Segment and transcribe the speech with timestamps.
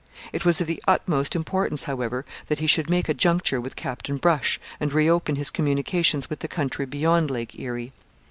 [0.33, 4.17] It was of the utmost importance, however, that he should make a juncture with Captain
[4.17, 7.93] Brush and reopen his communications with the country beyond Lake Erie.